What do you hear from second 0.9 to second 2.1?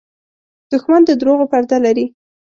د دروغو پرده لري